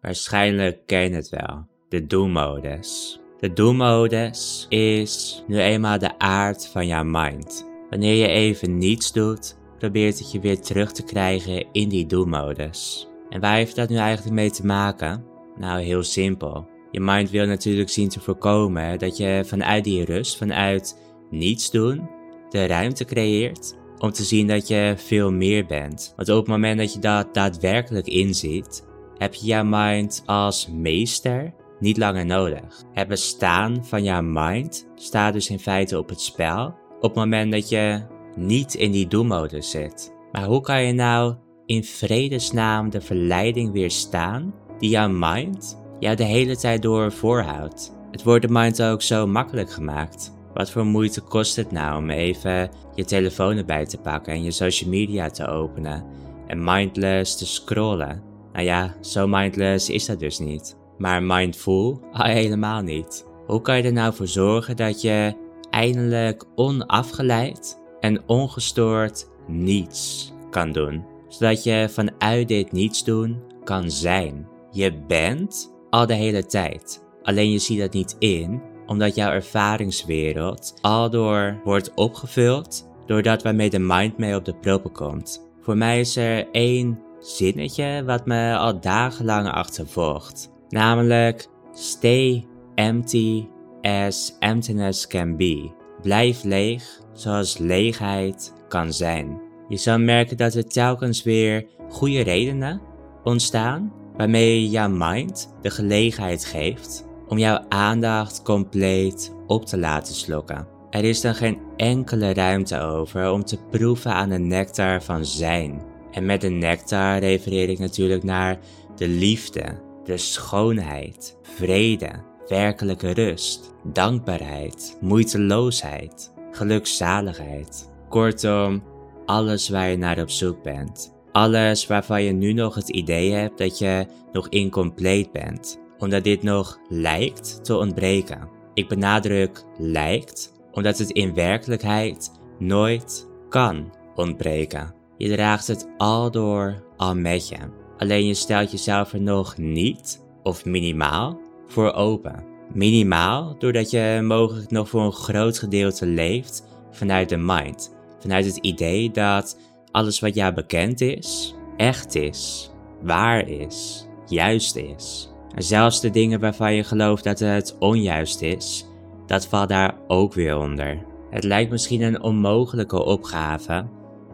[0.00, 1.66] Waarschijnlijk ken je het wel.
[1.88, 3.20] De do-modus.
[3.40, 7.66] De do-modus is nu eenmaal de aard van jouw mind.
[7.90, 13.08] Wanneer je even niets doet, probeert het je weer terug te krijgen in die do-modus.
[13.28, 15.24] En waar heeft dat nu eigenlijk mee te maken?
[15.56, 16.68] Nou, heel simpel.
[16.90, 20.98] Je mind wil natuurlijk zien te voorkomen dat je vanuit die rust, vanuit
[21.30, 22.08] niets doen,
[22.50, 26.12] de ruimte creëert om te zien dat je veel meer bent.
[26.16, 28.86] Want op het moment dat je dat daadwerkelijk inziet,
[29.18, 32.84] heb je jouw mind als meester niet langer nodig.
[32.92, 37.52] Het bestaan van jouw mind staat dus in feite op het spel op het moment
[37.52, 38.02] dat je
[38.36, 40.12] niet in die do-modus zit.
[40.32, 41.34] Maar hoe kan je nou
[41.66, 47.96] in vredesnaam de verleiding weerstaan die jouw mind jou de hele tijd door voorhoudt?
[48.10, 50.36] Het wordt de mind ook zo makkelijk gemaakt.
[50.54, 54.50] Wat voor moeite kost het nou om even je telefoon erbij te pakken en je
[54.50, 56.04] social media te openen
[56.46, 58.27] en mindless te scrollen?
[58.58, 60.76] Nou ja, zo mindless is dat dus niet.
[60.96, 63.26] Maar mindful al helemaal niet.
[63.46, 65.34] Hoe kan je er nou voor zorgen dat je
[65.70, 71.04] eindelijk onafgeleid en ongestoord niets kan doen?
[71.28, 74.48] Zodat je vanuit dit niets doen kan zijn.
[74.70, 77.04] Je bent al de hele tijd.
[77.22, 83.70] Alleen je ziet dat niet in, omdat jouw ervaringswereld aldoor wordt opgevuld door dat waarmee
[83.70, 85.46] de mind mee op de proppen komt.
[85.60, 90.50] Voor mij is er één zinnetje wat me al dagenlang achtervolgt.
[90.68, 93.46] Namelijk, stay empty
[93.82, 95.70] as emptiness can be.
[96.02, 99.40] Blijf leeg zoals leegheid kan zijn.
[99.68, 102.80] Je zal merken dat er telkens weer goede redenen
[103.22, 110.66] ontstaan waarmee jouw mind de gelegenheid geeft om jouw aandacht compleet op te laten slokken.
[110.90, 115.82] Er is dan geen enkele ruimte over om te proeven aan de nectar van zijn.
[116.18, 118.58] En met de nectar refereer ik natuurlijk naar
[118.96, 122.10] de liefde, de schoonheid, vrede,
[122.48, 127.90] werkelijke rust, dankbaarheid, moeiteloosheid, gelukzaligheid.
[128.08, 128.82] Kortom,
[129.26, 131.14] alles waar je naar op zoek bent.
[131.32, 136.42] Alles waarvan je nu nog het idee hebt dat je nog incompleet bent, omdat dit
[136.42, 138.48] nog lijkt te ontbreken.
[138.74, 144.97] Ik benadruk lijkt, omdat het in werkelijkheid nooit kan ontbreken.
[145.18, 147.56] Je draagt het al door al met je.
[147.96, 152.44] Alleen je stelt jezelf er nog niet, of minimaal, voor open.
[152.72, 157.96] Minimaal doordat je mogelijk nog voor een groot gedeelte leeft vanuit de mind.
[158.18, 159.58] Vanuit het idee dat
[159.90, 162.70] alles wat jou bekend is, echt is,
[163.02, 165.30] waar is, juist is.
[165.54, 168.86] En zelfs de dingen waarvan je gelooft dat het onjuist is,
[169.26, 171.06] dat valt daar ook weer onder.
[171.30, 173.86] Het lijkt misschien een onmogelijke opgave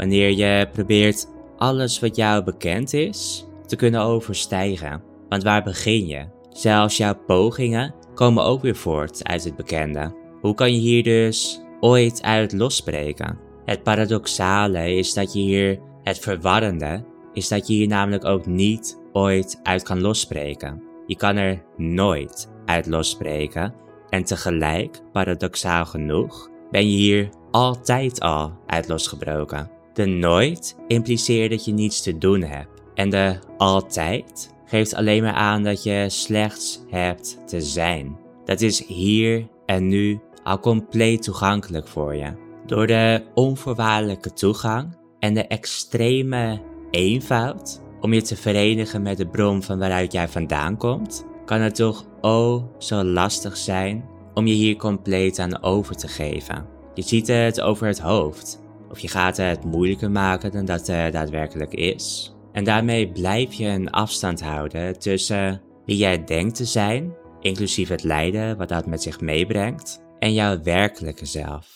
[0.00, 5.02] wanneer je probeert alles wat jou bekend is te kunnen overstijgen.
[5.28, 6.24] Want waar begin je?
[6.50, 10.14] Zelfs jouw pogingen komen ook weer voort uit het bekende.
[10.40, 13.38] Hoe kan je hier dus ooit uit losbreken?
[13.64, 19.00] Het paradoxale is dat je hier, het verwarrende, is dat je hier namelijk ook niet
[19.12, 20.82] ooit uit kan losbreken.
[21.06, 23.74] Je kan er nooit uit losbreken
[24.08, 29.78] en tegelijk, paradoxaal genoeg, ben je hier altijd al uit losgebroken.
[29.92, 35.32] De nooit impliceert dat je niets te doen hebt en de altijd geeft alleen maar
[35.32, 38.18] aan dat je slechts hebt te zijn.
[38.44, 42.32] Dat is hier en nu al compleet toegankelijk voor je.
[42.66, 49.62] Door de onvoorwaardelijke toegang en de extreme eenvoud om je te verenigen met de bron
[49.62, 54.76] van waaruit jij vandaan komt, kan het toch oh zo lastig zijn om je hier
[54.76, 56.66] compleet aan over te geven.
[56.94, 61.12] Je ziet het over het hoofd, of je gaat het moeilijker maken dan dat het
[61.12, 62.34] daadwerkelijk is.
[62.52, 68.04] En daarmee blijf je een afstand houden tussen wie jij denkt te zijn, inclusief het
[68.04, 71.68] lijden wat dat met zich meebrengt, en jouw werkelijke zelf.